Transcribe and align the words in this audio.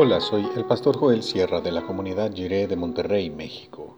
Hola, 0.00 0.20
soy 0.20 0.46
el 0.54 0.64
pastor 0.64 0.96
Joel 0.96 1.24
Sierra 1.24 1.60
de 1.60 1.72
la 1.72 1.84
comunidad 1.84 2.32
Jiré 2.32 2.68
de 2.68 2.76
Monterrey, 2.76 3.30
México. 3.30 3.96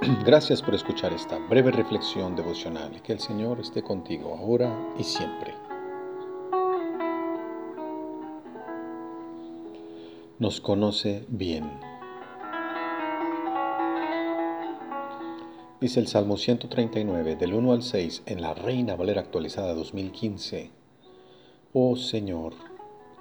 Gracias 0.24 0.62
por 0.62 0.72
escuchar 0.72 1.12
esta 1.12 1.36
breve 1.48 1.72
reflexión 1.72 2.36
devocional 2.36 3.02
que 3.02 3.12
el 3.12 3.18
Señor 3.18 3.58
esté 3.58 3.82
contigo 3.82 4.36
ahora 4.38 4.72
y 4.96 5.02
siempre. 5.02 5.52
Nos 10.38 10.60
conoce 10.60 11.24
bien. 11.26 11.72
Dice 15.80 15.98
el 15.98 16.06
Salmo 16.06 16.36
139 16.36 17.34
del 17.34 17.52
1 17.52 17.72
al 17.72 17.82
6 17.82 18.22
en 18.26 18.42
la 18.42 18.54
Reina 18.54 18.94
Valera 18.94 19.22
actualizada 19.22 19.74
2015. 19.74 20.70
Oh 21.72 21.96
Señor, 21.96 22.54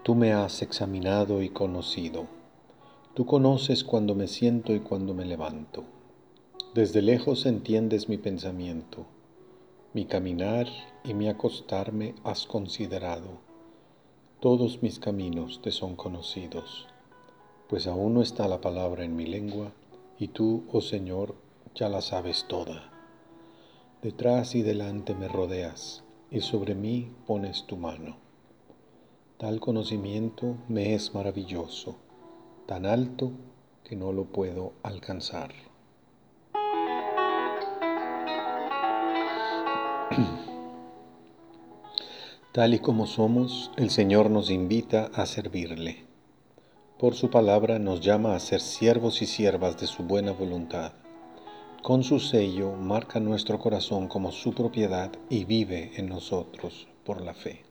Tú 0.05 0.13
me 0.13 0.33
has 0.33 0.61
examinado 0.61 1.41
y 1.41 1.49
conocido. 1.49 2.27
Tú 3.15 3.25
conoces 3.25 3.83
cuando 3.83 4.13
me 4.13 4.27
siento 4.27 4.75
y 4.75 4.79
cuando 4.79 5.15
me 5.15 5.25
levanto. 5.25 5.83
Desde 6.75 7.01
lejos 7.01 7.47
entiendes 7.47 8.07
mi 8.07 8.19
pensamiento. 8.19 9.07
Mi 9.95 10.05
caminar 10.05 10.67
y 11.03 11.15
mi 11.15 11.27
acostarme 11.27 12.13
has 12.23 12.45
considerado. 12.45 13.39
Todos 14.41 14.83
mis 14.83 14.99
caminos 14.99 15.63
te 15.63 15.71
son 15.71 15.95
conocidos, 15.95 16.85
pues 17.67 17.87
aún 17.87 18.13
no 18.13 18.21
está 18.21 18.47
la 18.47 18.61
palabra 18.61 19.05
en 19.05 19.15
mi 19.15 19.25
lengua, 19.25 19.71
y 20.19 20.27
tú, 20.27 20.65
oh 20.71 20.81
Señor, 20.81 21.33
ya 21.73 21.89
la 21.89 22.01
sabes 22.01 22.45
toda. 22.47 22.91
Detrás 24.03 24.53
y 24.53 24.61
delante 24.61 25.15
me 25.15 25.27
rodeas, 25.27 26.03
y 26.29 26.41
sobre 26.41 26.75
mí 26.75 27.11
pones 27.25 27.65
tu 27.65 27.75
mano. 27.75 28.23
Tal 29.37 29.59
conocimiento 29.59 30.55
me 30.69 30.93
es 30.93 31.13
maravilloso, 31.13 31.97
tan 32.67 32.85
alto 32.85 33.33
que 33.83 33.97
no 33.97 34.13
lo 34.13 34.23
puedo 34.23 34.71
alcanzar. 34.81 35.51
Tal 42.53 42.75
y 42.75 42.79
como 42.79 43.07
somos, 43.07 43.71
el 43.75 43.89
Señor 43.89 44.29
nos 44.29 44.49
invita 44.49 45.11
a 45.13 45.25
servirle. 45.25 46.05
Por 46.97 47.15
su 47.15 47.29
palabra 47.29 47.77
nos 47.77 47.99
llama 47.99 48.35
a 48.35 48.39
ser 48.39 48.61
siervos 48.61 49.21
y 49.21 49.25
siervas 49.25 49.77
de 49.77 49.87
su 49.87 50.03
buena 50.03 50.31
voluntad. 50.31 50.93
Con 51.83 52.05
su 52.05 52.21
sello 52.21 52.71
marca 52.71 53.19
nuestro 53.19 53.59
corazón 53.59 54.07
como 54.07 54.31
su 54.31 54.53
propiedad 54.53 55.11
y 55.29 55.43
vive 55.43 55.91
en 55.97 56.07
nosotros 56.07 56.87
por 57.03 57.19
la 57.19 57.33
fe. 57.33 57.64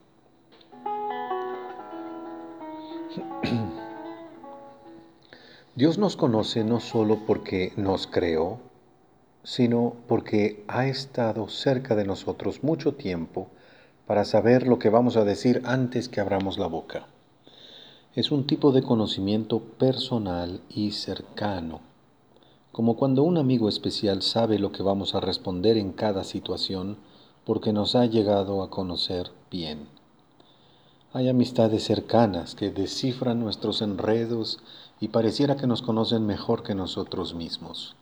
Dios 5.77 5.99
nos 5.99 6.17
conoce 6.17 6.65
no 6.65 6.81
solo 6.81 7.21
porque 7.27 7.73
nos 7.77 8.07
creó, 8.07 8.59
sino 9.43 9.95
porque 10.09 10.65
ha 10.69 10.87
estado 10.87 11.49
cerca 11.49 11.95
de 11.95 12.05
nosotros 12.05 12.63
mucho 12.63 12.95
tiempo 12.95 13.49
para 14.07 14.25
saber 14.25 14.67
lo 14.67 14.79
que 14.79 14.89
vamos 14.89 15.17
a 15.17 15.25
decir 15.25 15.63
antes 15.65 16.09
que 16.09 16.21
abramos 16.21 16.59
la 16.59 16.67
boca. 16.67 17.07
Es 18.15 18.31
un 18.31 18.47
tipo 18.47 18.73
de 18.73 18.83
conocimiento 18.83 19.61
personal 19.61 20.61
y 20.69 20.93
cercano, 20.93 21.81
como 22.73 22.97
cuando 22.97 23.23
un 23.23 23.39
amigo 23.39 23.69
especial 23.69 24.23
sabe 24.23 24.59
lo 24.59 24.73
que 24.73 24.83
vamos 24.83 25.15
a 25.15 25.21
responder 25.21 25.77
en 25.77 25.93
cada 25.93 26.25
situación 26.25 26.99
porque 27.45 27.73
nos 27.73 27.95
ha 27.95 28.07
llegado 28.07 28.63
a 28.63 28.71
conocer 28.71 29.31
bien. 29.51 29.89
Hay 31.17 31.29
amistades 31.29 31.85
cercanas 31.85 32.57
que 32.57 32.73
descifran 32.73 33.39
nuestros 33.39 33.83
enredos 33.83 34.59
y 34.99 35.07
pareciera 35.07 35.55
que 35.55 35.69
nos 35.69 35.81
conocen 35.81 36.27
mejor 36.27 36.65
que 36.65 36.75
nosotros 36.75 37.37
mismos. 37.37 37.95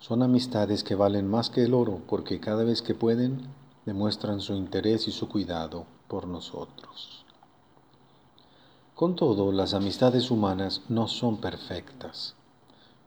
Son 0.00 0.22
amistades 0.22 0.82
que 0.82 0.94
valen 0.94 1.28
más 1.28 1.50
que 1.50 1.62
el 1.62 1.74
oro 1.74 2.00
porque 2.08 2.40
cada 2.40 2.64
vez 2.64 2.80
que 2.80 2.94
pueden 2.94 3.42
demuestran 3.84 4.40
su 4.40 4.54
interés 4.54 5.08
y 5.08 5.12
su 5.12 5.28
cuidado 5.28 5.84
por 6.08 6.26
nosotros. 6.26 7.26
Con 8.94 9.14
todo, 9.14 9.52
las 9.52 9.74
amistades 9.74 10.30
humanas 10.30 10.80
no 10.88 11.08
son 11.08 11.36
perfectas. 11.36 12.34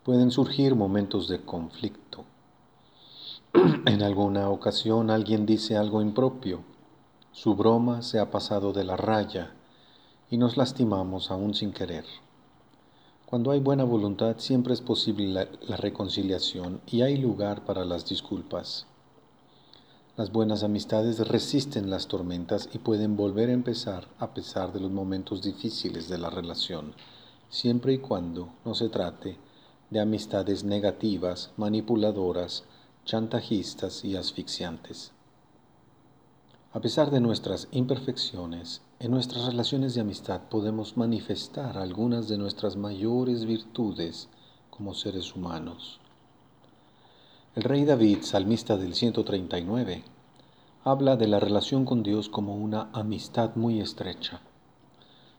Pueden 0.03 0.29
surgir 0.29 0.75
momentos 0.75 1.27
de 1.27 1.41
conflicto. 1.41 2.25
en 3.87 4.03
alguna 4.03 4.51
ocasión 4.51 5.09
alguien 5.09 5.47
dice 5.47 5.77
algo 5.77 5.99
impropio 6.03 6.61
su 7.31 7.55
broma 7.55 8.01
se 8.01 8.19
ha 8.19 8.31
pasado 8.31 8.73
de 8.73 8.83
la 8.83 8.97
raya 8.97 9.53
y 10.31 10.37
nos 10.37 10.57
lastimamos 10.57 11.31
aún 11.31 11.53
sin 11.53 11.71
querer. 11.71 12.05
Cuando 13.25 13.51
hay 13.51 13.59
buena 13.59 13.83
voluntad 13.83 14.37
siempre 14.39 14.73
es 14.73 14.81
posible 14.81 15.27
la, 15.27 15.77
reconciliación 15.77 16.81
y 16.87 17.01
hay 17.01 17.17
lugar 17.17 17.63
para 17.63 17.85
las 17.85 18.09
disculpas. 18.09 18.87
Las 20.17 20.31
buenas 20.31 20.63
amistades 20.63 21.19
resisten 21.27 21.91
las 21.91 22.07
tormentas 22.07 22.67
y 22.73 22.79
pueden 22.79 23.15
volver 23.15 23.49
a 23.49 23.53
empezar 23.53 24.07
a 24.17 24.33
pesar 24.33 24.73
de 24.73 24.79
los 24.79 24.89
momentos 24.89 25.43
difíciles 25.43 26.09
de 26.09 26.17
la 26.17 26.31
relación, 26.31 26.93
siempre 27.49 27.93
y 27.93 27.99
cuando 27.99 28.49
no 28.65 28.73
se 28.73 28.89
trate 28.89 29.37
de 29.91 29.99
amistades 29.99 30.63
negativas, 30.63 31.51
manipuladoras, 31.55 32.63
chantajistas 33.05 34.03
y 34.03 34.15
asfixiantes. 34.17 35.11
A 36.71 36.81
pesar 36.81 37.09
de 37.09 37.19
nuestras 37.19 37.67
imperfecciones, 37.71 38.83
en 38.99 39.09
nuestras 39.09 39.47
relaciones 39.47 39.95
de 39.95 40.01
amistad 40.01 40.41
podemos 40.51 40.97
manifestar 40.97 41.79
algunas 41.79 42.29
de 42.29 42.37
nuestras 42.37 42.75
mayores 42.75 43.45
virtudes 43.45 44.29
como 44.69 44.93
seres 44.93 45.35
humanos. 45.35 45.99
El 47.55 47.63
rey 47.63 47.85
David, 47.85 48.19
salmista 48.21 48.77
del 48.77 48.93
139, 48.93 50.03
habla 50.83 51.15
de 51.15 51.27
la 51.27 51.39
relación 51.39 51.85
con 51.85 52.03
Dios 52.03 52.29
como 52.29 52.55
una 52.55 52.91
amistad 52.93 53.55
muy 53.55 53.79
estrecha. 53.81 54.41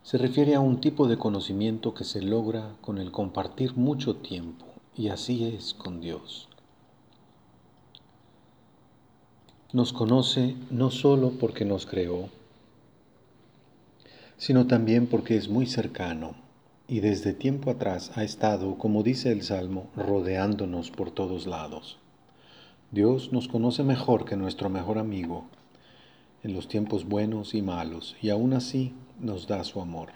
Se 0.03 0.19
refiere 0.19 0.57
a 0.57 0.61
un 0.61 0.81
tipo 0.81 1.07
de 1.07 1.17
conocimiento 1.17 1.95
que 1.95 2.03
se 2.03 2.23
logra 2.23 2.75
con 2.81 2.99
el 2.99 3.13
compartir 3.13 3.77
mucho 3.77 4.17
tiempo, 4.17 4.67
y 4.97 5.11
así 5.11 5.45
es 5.45 5.75
con 5.75 6.01
Dios. 6.01 6.50
Nos 9.73 9.93
conoce 9.93 10.57
no 10.71 10.91
solo 10.91 11.31
porque 11.39 11.65
nos 11.65 11.87
creó, 11.87 12.29
sino 14.37 14.67
también 14.67 15.07
porque 15.07 15.37
es 15.37 15.49
muy 15.49 15.67
cercano 15.67 16.35
y 16.89 16.99
desde 17.01 17.33
tiempo 17.33 17.71
atrás 17.71 18.11
ha 18.17 18.25
estado, 18.25 18.77
como 18.79 19.05
dice 19.05 19.31
el 19.31 19.43
Salmo, 19.43 19.87
rodeándonos 19.95 20.91
por 20.91 21.13
todos 21.13 21.47
lados. 21.47 21.99
Dios 22.91 23.33
nos 23.33 23.47
conoce 23.47 23.85
mejor 23.85 24.25
que 24.25 24.37
nuestro 24.37 24.71
mejor 24.71 24.99
amigo 24.99 25.45
en 26.43 26.53
los 26.53 26.67
tiempos 26.67 27.05
buenos 27.09 27.55
y 27.55 27.63
malos 27.63 28.17
y 28.21 28.31
aún 28.31 28.55
así 28.55 28.93
nos 29.21 29.47
da 29.47 29.63
su 29.63 29.81
amor. 29.81 30.09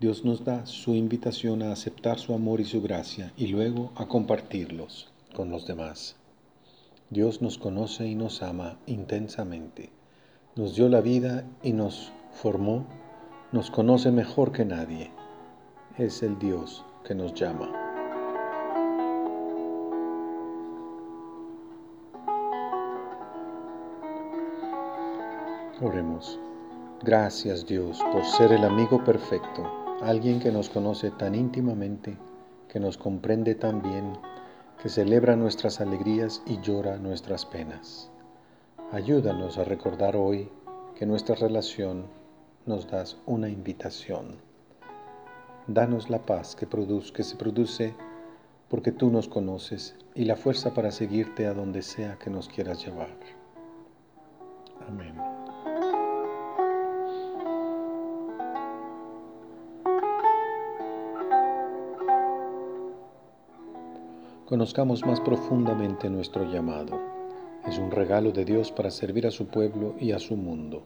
Dios 0.00 0.24
nos 0.24 0.44
da 0.44 0.66
su 0.66 0.94
invitación 0.94 1.62
a 1.62 1.70
aceptar 1.70 2.18
su 2.18 2.34
amor 2.34 2.60
y 2.60 2.64
su 2.64 2.82
gracia 2.82 3.32
y 3.36 3.46
luego 3.48 3.92
a 3.94 4.06
compartirlos 4.06 5.08
con 5.34 5.50
los 5.50 5.66
demás. 5.66 6.17
Dios 7.10 7.40
nos 7.40 7.56
conoce 7.56 8.06
y 8.06 8.14
nos 8.14 8.42
ama 8.42 8.78
intensamente. 8.84 9.90
Nos 10.56 10.76
dio 10.76 10.90
la 10.90 11.00
vida 11.00 11.44
y 11.62 11.72
nos 11.72 12.12
formó. 12.32 12.84
Nos 13.50 13.70
conoce 13.70 14.10
mejor 14.10 14.52
que 14.52 14.66
nadie. 14.66 15.10
Es 15.96 16.22
el 16.22 16.38
Dios 16.38 16.84
que 17.04 17.14
nos 17.14 17.32
llama. 17.32 17.72
Oremos. 25.80 26.38
Gracias 27.02 27.64
Dios 27.64 28.00
por 28.12 28.24
ser 28.24 28.52
el 28.52 28.64
amigo 28.64 29.02
perfecto, 29.04 29.62
alguien 30.02 30.40
que 30.40 30.50
nos 30.50 30.68
conoce 30.68 31.10
tan 31.12 31.34
íntimamente, 31.34 32.18
que 32.68 32.80
nos 32.80 32.98
comprende 32.98 33.54
tan 33.54 33.80
bien 33.80 34.18
que 34.82 34.88
celebra 34.88 35.36
nuestras 35.36 35.80
alegrías 35.80 36.42
y 36.46 36.60
llora 36.60 36.98
nuestras 36.98 37.44
penas. 37.44 38.10
Ayúdanos 38.92 39.58
a 39.58 39.64
recordar 39.64 40.16
hoy 40.16 40.50
que 40.94 41.04
nuestra 41.04 41.34
relación 41.34 42.06
nos 42.64 42.88
das 42.88 43.16
una 43.26 43.48
invitación. 43.48 44.36
Danos 45.66 46.10
la 46.10 46.20
paz 46.20 46.54
que, 46.54 46.66
que 46.66 47.22
se 47.22 47.36
produce 47.36 47.94
porque 48.68 48.92
tú 48.92 49.10
nos 49.10 49.28
conoces 49.28 49.96
y 50.14 50.24
la 50.24 50.36
fuerza 50.36 50.74
para 50.74 50.90
seguirte 50.90 51.46
a 51.46 51.54
donde 51.54 51.82
sea 51.82 52.16
que 52.18 52.30
nos 52.30 52.48
quieras 52.48 52.84
llevar. 52.84 53.10
Amén. 54.86 55.37
Conozcamos 64.48 65.04
más 65.04 65.20
profundamente 65.20 66.08
nuestro 66.08 66.50
llamado. 66.50 66.98
Es 67.66 67.76
un 67.76 67.90
regalo 67.90 68.32
de 68.32 68.46
Dios 68.46 68.72
para 68.72 68.90
servir 68.90 69.26
a 69.26 69.30
su 69.30 69.46
pueblo 69.48 69.94
y 70.00 70.12
a 70.12 70.18
su 70.18 70.36
mundo. 70.36 70.84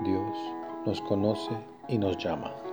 Dios 0.00 0.36
nos 0.84 1.00
conoce 1.02 1.52
y 1.88 1.96
nos 1.96 2.18
llama. 2.18 2.71